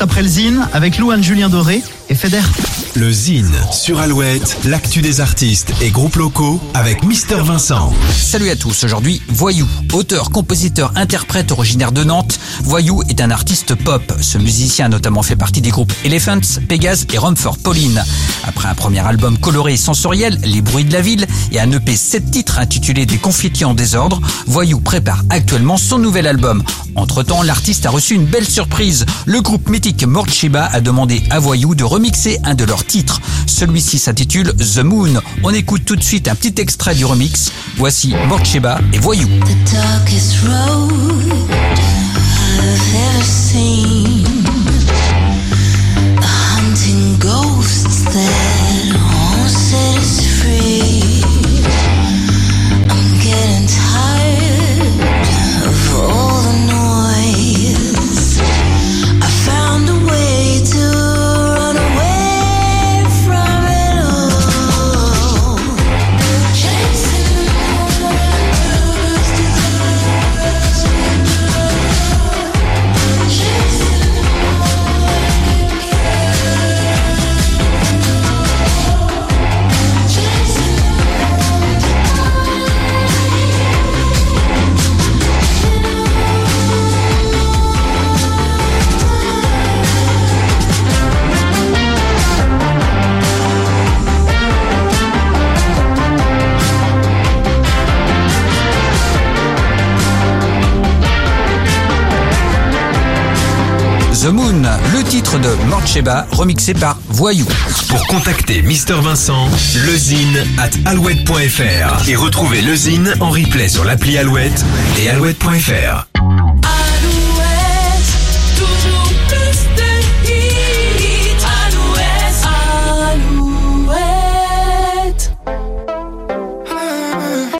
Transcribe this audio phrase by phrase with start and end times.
[0.00, 2.40] après le Zine avec Louane Julien Doré et Feder.
[2.94, 7.92] Le Zine sur Alouette, l'actu des artistes et groupes locaux avec Mister Vincent.
[8.10, 12.38] Salut à tous, aujourd'hui Voyou, auteur, compositeur, interprète originaire de Nantes.
[12.62, 14.12] Voyou est un artiste pop.
[14.20, 18.02] Ce musicien a notamment fait partie des groupes Elephants, Pégase et Rumford Pauline.
[18.44, 21.94] Après un premier album coloré et sensoriel, Les bruits de la ville, et un EP
[21.94, 26.62] 7 titres intitulé Des confettis en désordre, Voyou prépare actuellement son nouvel album.
[26.96, 29.06] Entre-temps, l'artiste a reçu une belle surprise.
[29.24, 33.20] Le groupe mythique Morchiba a demandé à Voyou de remixer un de leurs titres.
[33.48, 35.20] Celui-ci s'intitule The Moon.
[35.42, 37.50] On écoute tout de suite un petit extrait du remix.
[37.76, 39.26] Voici Morchiba et Voyou.
[104.20, 107.46] The Moon, le titre de Morcheba, remixé par Voyou.
[107.88, 109.46] Pour contacter Mister Vincent,
[109.86, 114.64] lezine at alouette.fr et retrouver le Zine en replay sur l'appli Alouette
[115.00, 116.17] et alouette.fr.